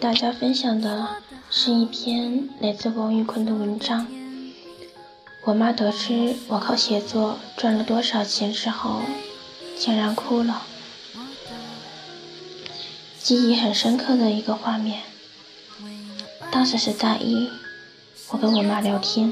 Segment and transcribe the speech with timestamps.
[0.00, 1.08] 大家分享的
[1.50, 4.06] 是一篇来自王玉坤的文章。
[5.44, 9.02] 我妈得知我靠写作赚了多少钱之后，
[9.78, 10.62] 竟然哭了。
[13.18, 15.02] 记忆很深刻的一个画面，
[16.50, 17.50] 当时是大一，
[18.30, 19.30] 我跟我妈聊天，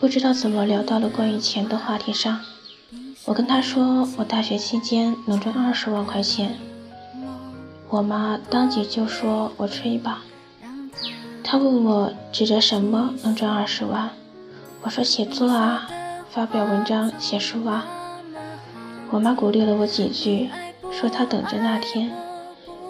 [0.00, 2.40] 不知道怎么聊到了关于钱的话题上。
[3.26, 6.58] 我跟她说，我大学期间能赚二十万块钱。
[7.90, 10.22] 我妈当即就说：“我吹吧。”
[11.42, 14.10] 她问我指着什么能赚二十万，
[14.82, 15.88] 我说：“写作啊，
[16.30, 17.86] 发表文章、写书啊。”
[19.10, 20.50] 我妈鼓励了我几句，
[20.92, 22.12] 说她等着那天，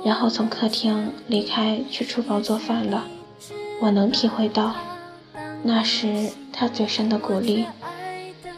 [0.04, 3.04] 然后从客厅离开去厨房做饭了。
[3.80, 4.74] 我能体会到，
[5.62, 7.66] 那时她嘴上的鼓励，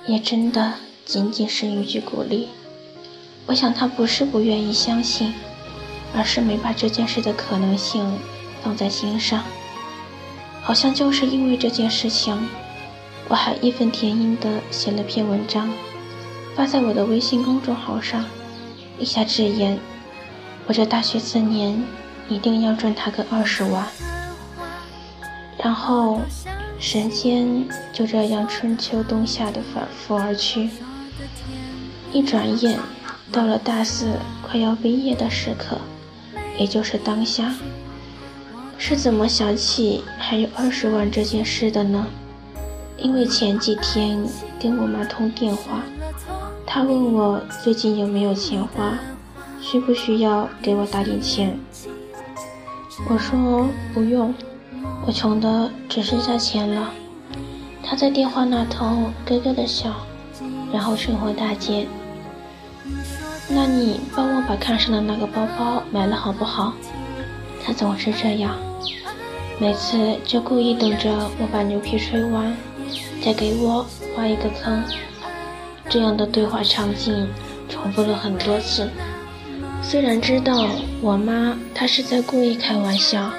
[0.06, 0.72] 也真的
[1.04, 2.48] 仅仅是一句鼓励。
[3.44, 5.34] 我想她不是不愿意相信。
[6.14, 8.18] 而是没把这件事的可能性
[8.62, 9.42] 放在心上，
[10.62, 12.36] 好像就是因为这件事情，
[13.28, 15.70] 我还义愤填膺地写了篇文章，
[16.56, 18.24] 发在我的微信公众号上，
[18.98, 19.78] 立下誓言：
[20.66, 21.82] 我这大学四年
[22.28, 23.86] 一定要赚他个二十万。
[25.62, 26.20] 然后，
[26.78, 30.70] 时间就这样春秋冬夏的反复而去，
[32.12, 32.78] 一转眼
[33.30, 35.78] 到了大四快要毕业的时刻。
[36.60, 37.54] 也就是当下，
[38.76, 42.06] 是怎么想起还有二十万这件事的呢？
[42.98, 44.22] 因为前几天
[44.60, 45.80] 跟我妈通电话，
[46.66, 48.92] 她问我最近有没有钱花，
[49.58, 51.58] 需不需要给我打点钱。
[53.08, 54.34] 我说不用，
[55.06, 56.92] 我穷的只剩下钱了。
[57.82, 59.94] 她在电话那头咯咯的笑，
[60.70, 61.86] 然后生活大街。
[63.52, 66.72] 那你帮我把看上的那个包包买了好不好？
[67.62, 68.56] 他总是这样，
[69.58, 72.56] 每次就故意等着我把牛皮吹完，
[73.20, 73.84] 再给我
[74.16, 74.82] 挖一个坑。
[75.88, 77.28] 这样的对话场景
[77.68, 78.88] 重复了很多次。
[79.82, 80.68] 虽然知道
[81.00, 83.30] 我妈她是在故意开玩笑，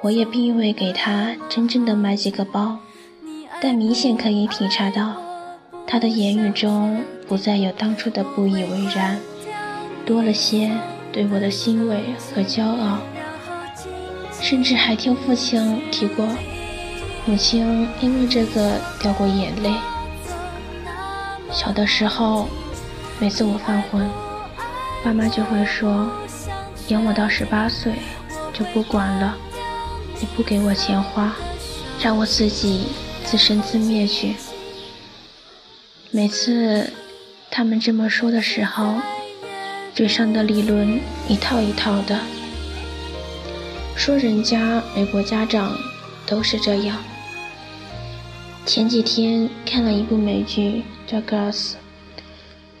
[0.00, 2.78] 我也并未给她真正的买几个包，
[3.62, 5.14] 但明显可以体察到。
[5.86, 9.18] 她的言语中不再有当初的不以为然，
[10.04, 10.70] 多了些
[11.12, 12.98] 对我的欣慰和骄傲，
[14.40, 16.28] 甚至还听父亲提过，
[17.24, 19.72] 母亲因为这个掉过眼泪。
[21.50, 22.46] 小的时候，
[23.18, 24.06] 每次我犯浑，
[25.02, 26.10] 爸妈就会说，
[26.88, 27.94] 养我到十八岁
[28.52, 29.34] 就不管了，
[30.20, 31.34] 你不给我钱花，
[32.02, 32.88] 让我自己
[33.24, 34.34] 自生自灭去。
[36.10, 36.92] 每次
[37.56, 38.96] 他们这么说的时候，
[39.94, 42.18] 嘴上的理论一套一套的，
[43.94, 45.78] 说人家美国家长
[46.26, 47.04] 都是这样。
[48.66, 51.52] 前几天看了一部美剧叫《Girls》，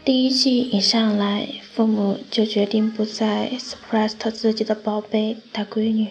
[0.04, 6.08] 第一季一上来，父母就决定不再 suppress 他自己的宝贝大闺女，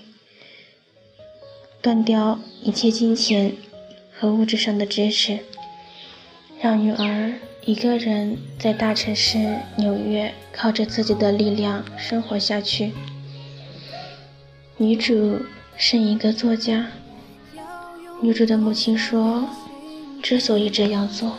[1.81, 3.57] 断掉一切金钱
[4.17, 5.39] 和物质上的支持。
[6.61, 7.33] 让女儿
[7.65, 12.91] 一个人在大城市纽约靠着自己的力量生活下去。
[14.75, 15.39] 女主
[15.77, 16.87] 是一个作家。
[18.21, 19.47] 女主的母亲说，
[20.21, 21.37] 之所以这样做，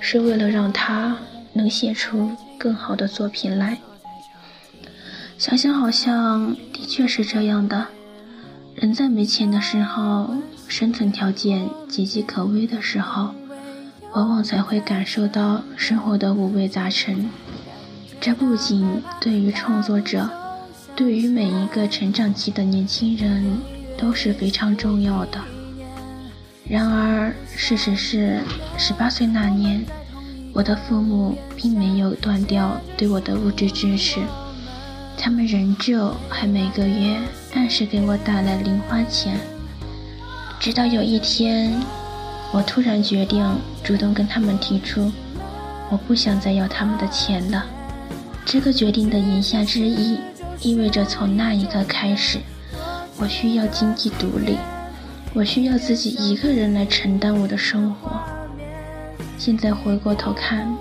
[0.00, 1.18] 是为了让她
[1.52, 3.76] 能写出更好的作品来。
[5.36, 7.88] 想想好像的确是这样的。
[8.74, 10.30] 人在没钱的时候，
[10.68, 13.34] 生存条件岌岌可危的时候。
[14.14, 17.28] 往往才会感受到生活的五味杂陈，
[18.20, 20.30] 这不仅对于创作者，
[20.94, 23.58] 对于每一个成长期的年轻人
[23.98, 25.40] 都是非常重要的。
[26.68, 28.40] 然而，事实是，
[28.78, 29.84] 十八岁那年，
[30.52, 34.20] 我的父母并没有断掉对我的物质支持，
[35.18, 37.18] 他们仍旧还每个月
[37.54, 39.40] 按时给我带来零花钱，
[40.60, 41.72] 直到有一天。
[42.54, 43.44] 我突然决定
[43.82, 45.10] 主动跟他们提出，
[45.90, 47.66] 我不想再要他们的钱了。
[48.44, 50.20] 这个决定的言下之意，
[50.60, 52.38] 意味着从那一刻开始，
[53.18, 54.56] 我需要经济独立，
[55.34, 58.20] 我需要自己一个人来承担我的生活。
[59.36, 60.72] 现在回过头看，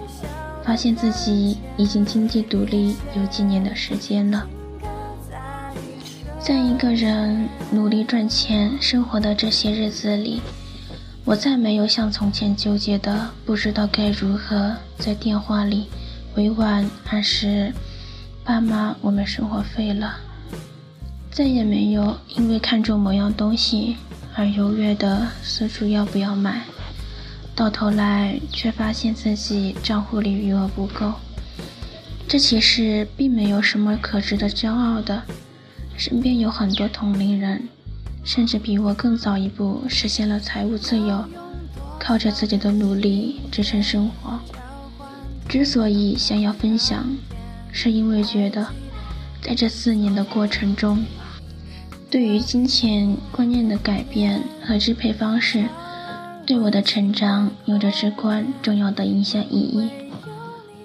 [0.63, 4.45] 发现自己已经经济独立有几年的时间了。
[6.39, 10.39] 在一个人努力赚钱生活的这些日子里。
[11.25, 15.87] 我再没有像从前纠结的，不知道该如何在电话里
[16.35, 17.73] 委婉暗示
[18.43, 20.17] 爸妈，我们生活费了，
[21.31, 23.95] 再也没有因为看中某样东西
[24.35, 26.63] 而犹豫的四处要不要买，
[27.55, 31.13] 到头来却发现自己账户里余额不够。
[32.27, 35.23] 这其实并没有什么可值得骄傲的，
[35.95, 37.69] 身边有很多同龄人，
[38.23, 41.23] 甚至比我更早一步实现了财务自由，
[41.99, 44.39] 靠着自己的努力支撑生活。
[45.47, 47.05] 之所以想要分享，
[47.71, 48.67] 是因为觉得，
[49.41, 51.03] 在这四年的过程中，
[52.09, 55.65] 对于金钱观念的改变和支配方式，
[56.45, 59.89] 对我的成长有着至关重要的影响意义。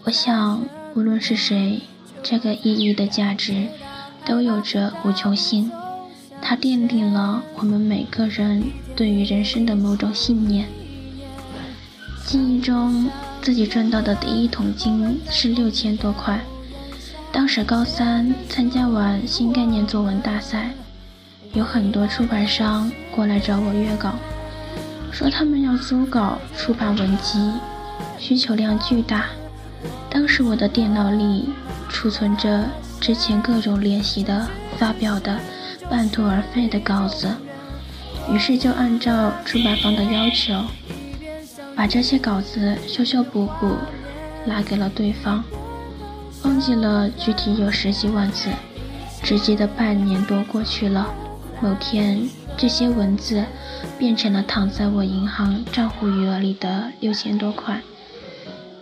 [0.05, 0.63] 我想。
[0.95, 1.83] 无论是谁，
[2.25, 3.69] 这个意义的价值
[4.27, 5.71] 都有着无穷性。
[6.41, 8.65] 它奠定了我们每个人
[8.97, 10.67] 对于人生的某种信念。
[12.25, 13.09] 记忆中，
[13.41, 16.41] 自己赚到的第一桶金是六千多块。
[17.31, 20.71] 当时高三参加完新概念作文大赛，
[21.53, 24.15] 有很多出版商过来找我约稿，
[25.13, 27.53] 说他们要租稿出版文集，
[28.19, 29.27] 需求量巨大。
[30.11, 31.51] 当时我的电脑里
[31.89, 32.67] 储存着
[33.01, 34.49] 之前各种练习的、
[34.79, 35.41] 发表的、
[35.91, 37.35] 半途而废的稿子，
[38.33, 40.65] 于是就按照出版方的要求，
[41.75, 43.77] 把这些稿子修修补补，
[44.45, 45.43] 拿给了对方。
[46.45, 48.49] 忘记了具体有十几万字，
[49.23, 51.13] 只记得半年多过去了。
[51.61, 53.45] 某天，这些文字
[53.99, 57.81] 变成了躺在我银行账户余额里的六千多块。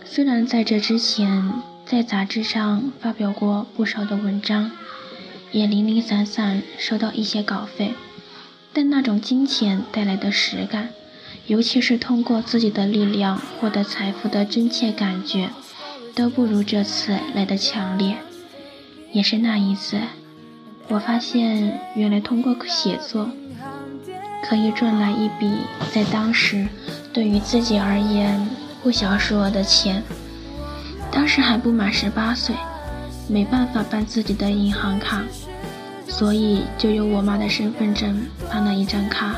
[0.05, 1.51] 虽然在这之前
[1.85, 4.71] 在杂志上发表过不少的文章，
[5.51, 7.93] 也零零散散收到一些稿费，
[8.73, 10.89] 但那种金钱带来的实感，
[11.47, 15.49] 尤其是通过自己的力量获得财富的真切感觉，
[16.13, 18.17] 都不如这次来的强烈。
[19.11, 19.99] 也是那一次，
[20.87, 23.29] 我发现原来通过写作
[24.43, 25.49] 可以赚来一笔
[25.93, 26.67] 在当时
[27.13, 28.47] 对于自己而言。
[28.83, 30.01] 不小数额的钱，
[31.11, 32.55] 当时还不满十八岁，
[33.27, 35.23] 没办法办自己的银行卡，
[36.07, 39.35] 所以就用我妈的身份证办了一张卡，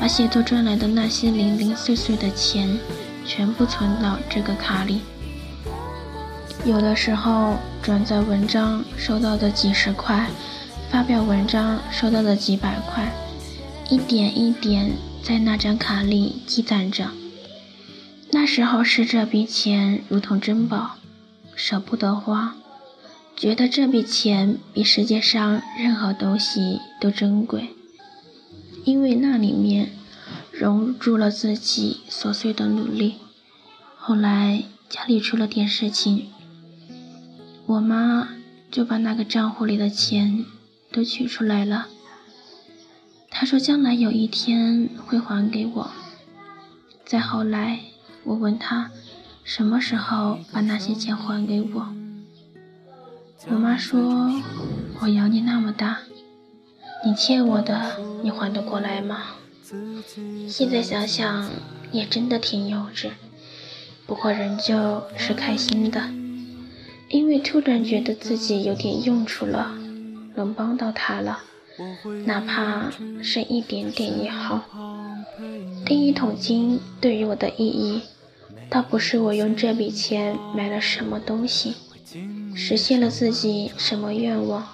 [0.00, 2.78] 把写作赚来的那些零零碎碎的钱
[3.24, 5.00] 全部存到这个卡里。
[6.64, 10.28] 有的时候转载文章收到的几十块，
[10.90, 13.12] 发表文章收到的几百块，
[13.90, 17.08] 一点一点在那张卡里积攒着。
[18.30, 20.96] 那时候视这笔钱如同珍宝，
[21.54, 22.56] 舍不得花，
[23.36, 27.70] 觉得这笔钱比世界上任何东西都珍贵，
[28.84, 29.90] 因为那里面
[30.50, 33.16] 融入了自己琐碎的努力。
[33.96, 36.28] 后来家里出了点事情，
[37.66, 38.28] 我妈
[38.70, 40.44] 就把那个账户里的钱
[40.92, 41.88] 都取出来了。
[43.30, 45.90] 她说将来有一天会还给我。
[47.04, 47.80] 再后来。
[48.26, 48.90] 我问她
[49.44, 51.94] 什么时候把那些钱还给我，
[53.50, 54.30] 我妈说
[55.00, 55.98] ：“我养你那么大，
[57.04, 59.22] 你欠我的，你还得过来吗？”
[60.48, 61.50] 现在想想
[61.92, 63.10] 也真的挺幼稚，
[64.06, 66.10] 不过仍旧是开心的，
[67.08, 69.74] 因为突然觉得自己有点用处了，
[70.34, 71.40] 能帮到他了，
[72.24, 72.90] 哪怕
[73.22, 74.62] 是一点点也好。
[75.84, 78.02] 第一桶金对于我的意义。
[78.70, 81.74] 倒不是我用这笔钱买了什么东西，
[82.54, 84.66] 实现了自己什么愿望，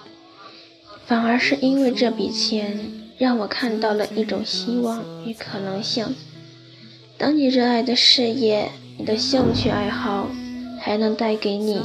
[1.05, 2.79] 反而是因为这笔钱
[3.17, 6.15] 让我看到了一种希望与可能性。
[7.17, 10.29] 当你热爱的事业、你的兴趣爱好
[10.79, 11.81] 还能带给你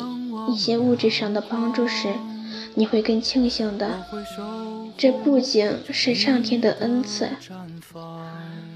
[0.48, 2.08] 一些物质上的帮助时，
[2.74, 4.04] 你会更庆幸的。
[4.96, 7.28] 这不仅是上天的恩赐。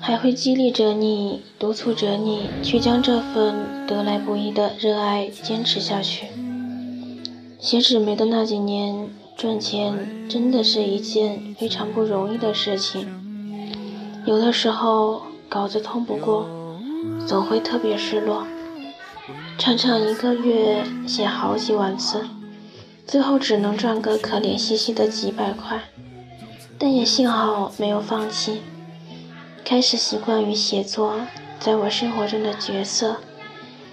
[0.03, 6.27] 还会激励着你，督促着你去将这份得来不易的热爱坚持下去。
[7.61, 13.07] 写纸媒的那几年，赚钱真的是一件非常不容易的事情。
[14.25, 16.49] 有的时候稿子通不过，
[17.27, 18.47] 总会特别失落，
[19.59, 22.25] 常常一个月写好几万字，
[23.07, 25.83] 最后只能赚个可怜兮兮的几百块。
[26.79, 28.63] 但也幸好没有放弃。
[29.63, 31.21] 开始习惯于写作
[31.59, 33.17] 在我生活中的角色，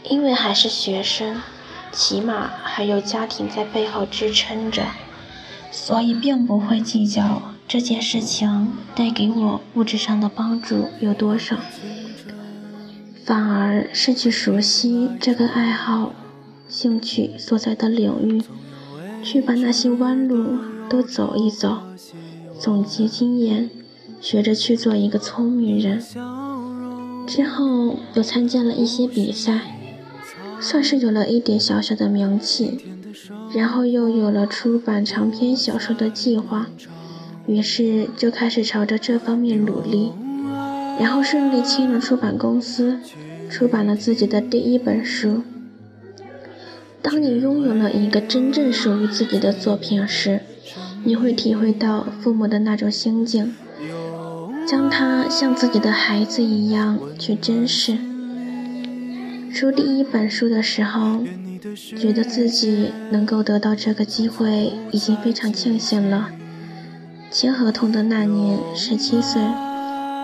[0.06, 1.42] 因为还是学生，
[1.92, 4.84] 起码还有家庭在背后支撑着，
[5.72, 11.58] 所以并不会计较这件事情带给我物质上的帮助有多少，
[13.26, 16.14] 反而是去熟悉这个爱好、
[16.68, 18.44] 兴趣所在的领域，
[19.24, 21.80] 去把那些弯路都走一走，
[22.60, 23.70] 总结经验，
[24.22, 26.04] 学着去做一个聪明人。
[27.28, 29.77] 之后又参加了一些比赛，
[30.60, 32.80] 算是有了一点小小的名气。
[33.54, 36.68] 然后又有了出版长篇小说的计划，
[37.48, 40.12] 于是就开始朝着这方面努力。
[41.00, 43.00] 然后顺利签了出版公司，
[43.50, 45.44] 出版了自己的第一本书。
[47.02, 50.42] 当你拥有了一个真正属于自己的作品时，
[51.04, 53.56] 你会体会到父母的那种心境，
[54.68, 57.98] 将它像自己的孩子一样去珍视。
[59.58, 61.24] 出第一本书的时候，
[61.98, 66.30] 觉得自己能够得到这个机会已经非常庆幸了。
[67.32, 69.42] 签合同的那年十七岁，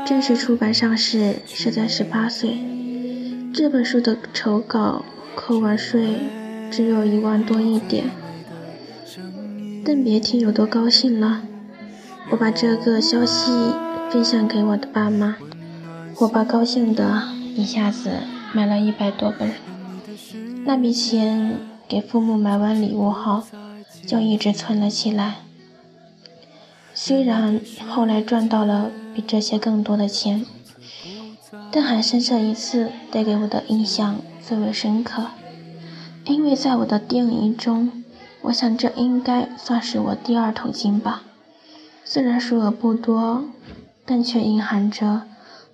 [0.06, 2.60] 正式出版上市是在十八岁。
[3.52, 5.04] 这本书的筹稿
[5.36, 6.10] 扣完税。
[6.70, 8.06] 只有一万多一点，
[9.86, 11.42] 但别提有多高兴了。
[12.32, 13.52] 我把这个消息
[14.12, 15.36] 分享给我的爸妈，
[16.20, 17.24] 我爸高兴的
[17.56, 18.10] 一下子
[18.54, 19.52] 买了一百多本。
[20.66, 21.58] 那笔钱
[21.88, 23.44] 给父母买完礼物后，
[24.06, 25.38] 就一直存了起来。
[26.94, 30.46] 虽然后来赚到了比这些更多的钱，
[31.72, 35.26] 但还是这一次带给我的印象最为深刻。
[36.26, 38.04] 因为在我的定义中，
[38.44, 41.24] 我想这应该算是我第二桶金吧。
[42.06, 43.46] 虽然数额不多，
[44.06, 45.24] 但却隐含着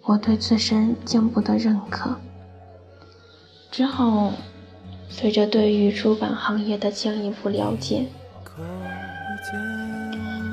[0.06, 2.20] 我对自身进步的认可。
[3.72, 4.34] 之后，
[5.10, 8.06] 随着对于出版行业的进一步了解，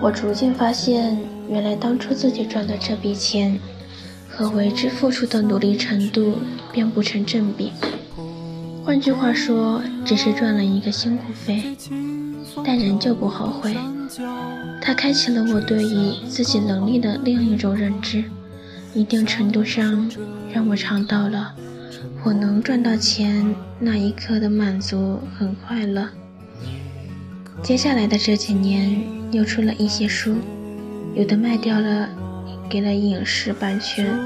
[0.00, 1.18] 我逐渐发现，
[1.49, 3.58] 原来当初自己赚的这笔钱
[4.28, 6.37] 和为之付出的努力程度
[6.73, 7.73] 并不成正比。
[8.85, 11.76] 换句话说，只是赚了一个辛苦费，
[12.64, 13.75] 但仍旧不后悔。
[14.80, 18.23] 它开启了我对于自己能力的另一种认知，
[18.94, 20.08] 一定程度上
[20.52, 21.54] 让我尝到了
[22.26, 26.09] 我能赚到钱那一刻的满足很快乐。
[27.62, 30.35] 接下来的这几年，又出了一些书，
[31.14, 32.09] 有的卖掉了，
[32.68, 34.18] 给了影视版权，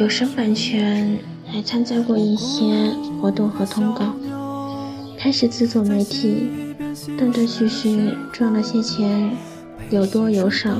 [0.00, 1.18] 有声版权。
[1.48, 4.16] 还参加过一些活动和通告，
[5.16, 6.48] 开始自做媒体，
[7.16, 9.30] 断断续续赚了些钱，
[9.90, 10.70] 有多有少。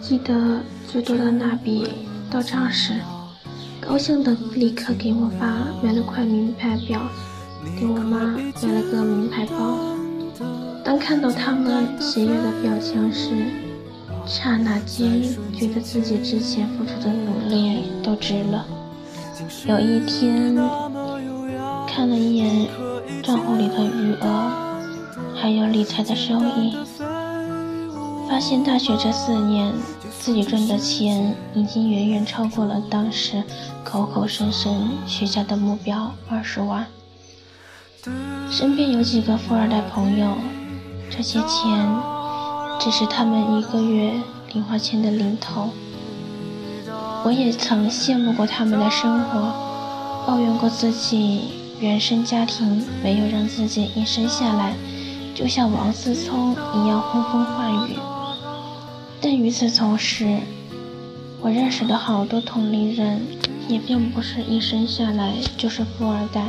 [0.00, 1.86] 记得最多的那笔
[2.28, 2.94] 到账时，
[3.86, 7.02] 高兴的立刻给我爸买了块名牌表，
[7.78, 8.18] 给我妈
[8.62, 9.78] 买了个名牌包。
[10.82, 13.30] 当看到他们喜悦的表情时，
[14.26, 15.22] 刹那间
[15.52, 18.66] 觉得自己之前付出的努力都值了。
[19.66, 20.56] 有一天，
[21.86, 22.68] 看了一眼
[23.22, 24.50] 账户里的余额，
[25.34, 26.74] 还有理财的收益，
[28.34, 29.72] 发现大学这四年
[30.18, 33.40] 自己赚的钱已经远远超过了当时
[33.84, 36.84] 口口声声许下的目标二十万。
[38.50, 40.32] 身边有几个富二代朋友，
[41.08, 41.88] 这些钱
[42.80, 44.14] 只是他们一个月
[44.52, 45.70] 零花钱的零头。
[47.24, 49.54] 我也曾羡慕过他们的生活，
[50.26, 54.74] 抱怨过自己原生家庭没有让自己一生下来
[55.36, 57.96] 就像王思聪一样呼风唤雨。
[59.24, 60.38] 但与此同时，
[61.40, 63.22] 我认识的好多同龄人
[63.66, 66.48] 也并不是一生下来就是富二代、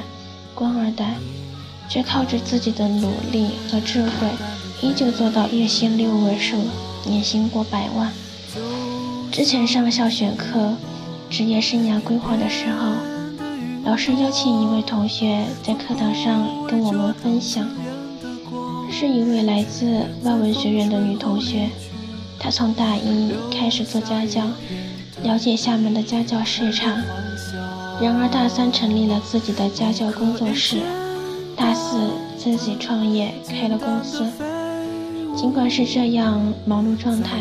[0.53, 1.15] 官二代，
[1.87, 4.27] 却靠着自己的努力和智慧，
[4.81, 6.57] 依旧做到月薪六位数，
[7.05, 8.11] 年薪过百万。
[9.31, 10.73] 之前上校选课、
[11.29, 12.91] 职业生涯规划的时候，
[13.85, 17.65] 老师邀请一位同学在课堂上跟我们分享，
[18.91, 21.69] 是一位来自外文学院的女同学。
[22.45, 24.43] 他从大一开始做家教，
[25.23, 26.95] 了解厦门的家教市场。
[27.99, 30.77] 然而大三成立了自己的家教工作室，
[31.55, 31.97] 大四
[32.37, 34.23] 自己创业开了公司。
[35.35, 37.39] 尽管是这样忙碌状态。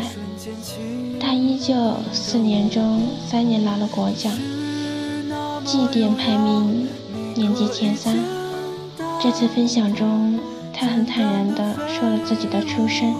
[1.19, 1.75] 他依旧
[2.11, 4.33] 四年中三年拿了国奖，
[5.63, 6.87] 绩点排名
[7.35, 8.17] 年级前三。
[9.21, 10.39] 这次分享中，
[10.73, 13.13] 他很坦然地说了自己的出身，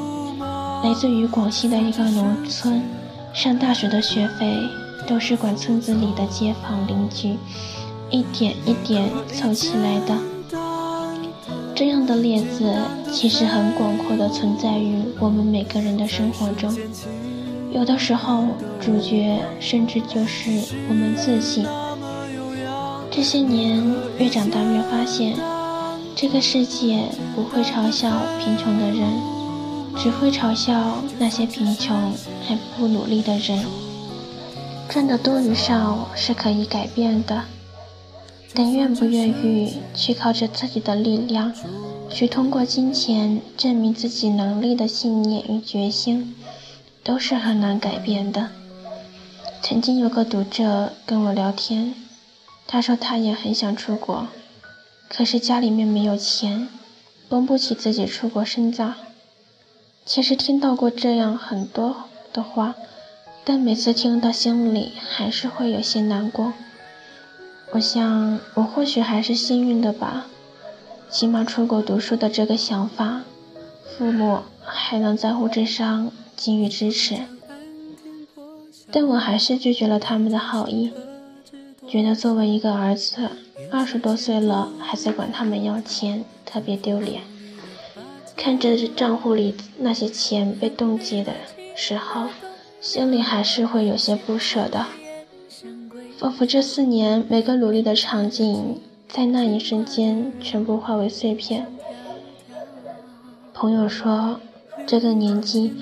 [0.86, 2.80] 来自于广西的一个农村，
[3.34, 4.56] 上大学的学费
[5.08, 7.36] 都是管村子里的街坊邻居
[8.12, 10.16] 一点一点凑起来的。
[11.74, 12.72] 这样的例子
[13.12, 16.72] 其实很广阔地存在于我们每个人的生活中。
[17.72, 18.44] 有的时候，
[18.80, 20.52] 主角甚至就是
[20.88, 21.66] 我们自己。
[23.10, 23.84] 这些年
[24.20, 25.36] 越长大越发现，
[26.16, 29.10] 这个世界不会嘲笑贫穷的人，
[29.98, 32.14] 只会嘲笑那些贫穷
[32.46, 33.66] 还不努力的人。
[34.88, 37.44] 赚的多与少是可以改变的，
[38.54, 41.52] 但愿不愿意去靠着自己的力量，
[42.10, 46.36] 去通过金钱证明自己能力的信念与决心，
[47.04, 48.50] 都是很难改变的。
[49.62, 51.96] 曾经有个读者跟我聊天，
[52.68, 54.28] 他说他也很想出国。
[55.10, 56.68] 可是家里面没有钱，
[57.28, 58.94] 供不起自己出国深造。
[60.06, 61.96] 其实听到过这样很多
[62.32, 62.76] 的话，
[63.44, 66.54] 但每次听到心里还是会有些难过。
[67.72, 70.28] 我想我或许还是幸运的吧，
[71.10, 73.24] 起码出国读书的这个想法，
[73.98, 77.18] 父母还能在物质上给予支持。
[78.92, 80.94] 但我还是拒绝了他们的好意，
[81.88, 83.32] 觉得作为一个儿子。
[83.72, 87.24] 二十多岁了，还在管他们要钱，特别丢脸。
[88.36, 91.34] 看着账户里那些钱被冻结的
[91.76, 92.28] 时候，
[92.80, 94.86] 心里还是会有些不舍的。
[96.18, 101.66] 仿佛这四年每个努力的场景，在那一瞬间全部化为碎片。
[103.54, 104.40] 朋友说，
[104.86, 105.74] 这个年纪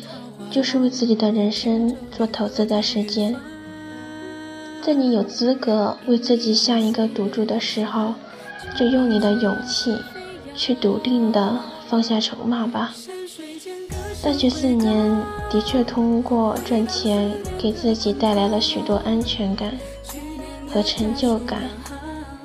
[0.50, 3.36] 就是为自己的人生做投资的时间。
[4.82, 8.14] 在你有资格为自己下一个赌注的时候，
[8.78, 9.96] 就用你的勇气
[10.56, 11.60] 去笃定的
[11.90, 12.94] 放下筹码吧。
[14.22, 19.74] 大学四年的确通过赚钱给自己带来了许多安全感
[20.70, 21.62] 和成就感，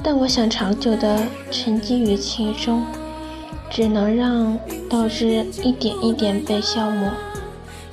[0.02, 2.84] 但我想长久的沉浸于其中，
[3.70, 4.58] 只能让
[4.90, 7.10] 导致一点一点被消磨。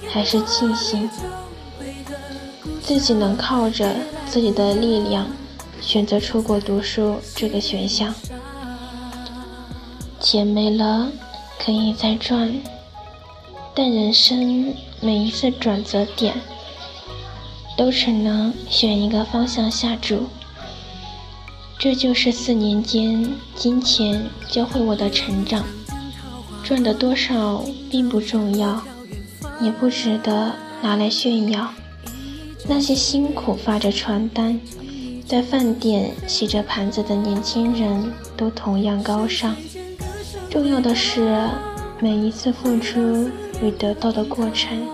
[0.07, 1.09] 还是庆幸
[2.81, 3.93] 自己能靠着。
[4.27, 5.27] 自己的力量，
[5.79, 8.13] 选择出国读书这个选项。
[10.19, 11.09] 钱没了
[11.59, 12.53] 可以再赚，
[13.73, 16.35] 但人生每一次转折点，
[17.77, 20.27] 都只能选一个方向下注。
[21.77, 25.63] 这就是四年间金钱教会我的成长。
[26.63, 28.81] 赚的多少并不重要，
[29.59, 31.71] 也不值得拿来炫耀。
[32.67, 34.59] 那些辛苦发着传单，
[35.27, 39.55] 在饭店洗着盘子的年轻人，都同样高尚。
[40.55, 41.37] 重要的是，
[41.99, 43.29] 每一次付出
[43.61, 44.87] 与得到的过程，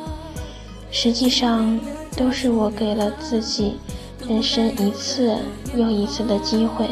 [0.90, 1.80] 实际上
[2.18, 3.78] 都是我给了自己
[4.28, 5.38] 人生一次
[5.76, 6.88] 又一次的机会，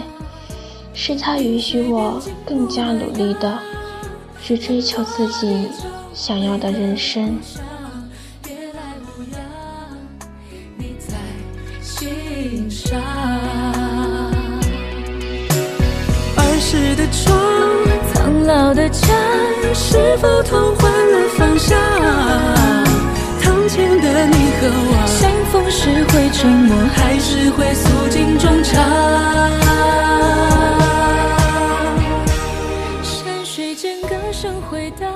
[0.93, 3.57] 是他允许我更加努力的
[4.39, 5.67] 去追求自己
[6.13, 7.39] 想要的人生。
[16.37, 17.58] 儿时的床，苍
[18.49, 19.07] 老的家，
[19.75, 21.77] 是否同换了方向？
[23.43, 28.73] 堂前的你和我，相逢时会沉默，还是会诉尽衷肠？
[33.03, 35.07] 山水间歌声回荡，